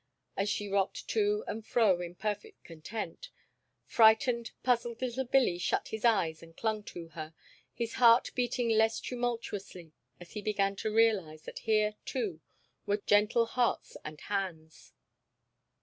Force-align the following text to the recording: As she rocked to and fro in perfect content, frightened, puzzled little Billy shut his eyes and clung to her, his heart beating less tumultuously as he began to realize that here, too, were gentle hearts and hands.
As 0.35 0.49
she 0.49 0.67
rocked 0.67 1.07
to 1.09 1.43
and 1.47 1.63
fro 1.63 2.01
in 2.01 2.15
perfect 2.15 2.63
content, 2.63 3.29
frightened, 3.85 4.49
puzzled 4.63 4.99
little 4.99 5.25
Billy 5.25 5.59
shut 5.59 5.89
his 5.89 6.03
eyes 6.03 6.41
and 6.41 6.57
clung 6.57 6.81
to 6.85 7.09
her, 7.09 7.35
his 7.71 7.93
heart 8.01 8.31
beating 8.33 8.69
less 8.69 8.99
tumultuously 8.99 9.93
as 10.19 10.31
he 10.31 10.41
began 10.41 10.75
to 10.77 10.91
realize 10.91 11.43
that 11.43 11.59
here, 11.69 11.93
too, 12.03 12.41
were 12.87 13.03
gentle 13.05 13.45
hearts 13.45 13.95
and 14.03 14.21
hands. 14.21 14.93